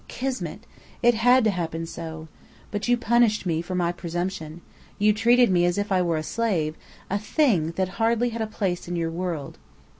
Kismet! 0.07 0.65
It 1.03 1.13
had 1.13 1.43
to 1.43 1.51
happen 1.51 1.85
so. 1.85 2.27
But 2.71 2.87
you 2.87 2.97
punished 2.97 3.45
me 3.45 3.61
for 3.61 3.75
my 3.75 3.91
presumption. 3.91 4.61
You 4.97 5.13
treated 5.13 5.51
me 5.51 5.63
as 5.63 5.77
if 5.77 5.91
I 5.91 6.01
were 6.01 6.17
a 6.17 6.23
slave, 6.23 6.75
a 7.11 7.19
Thing 7.19 7.73
that 7.73 7.87
hardly 8.01 8.29
had 8.29 8.41
a 8.41 8.47
place 8.47 8.87
in 8.87 8.95
your 8.95 9.11
world." 9.11 9.59